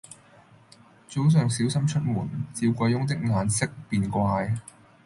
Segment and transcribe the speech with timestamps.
[1.07, 4.55] 早上小心出門，趙貴翁的眼色便怪：